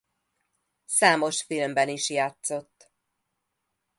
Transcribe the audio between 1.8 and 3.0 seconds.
is játszott.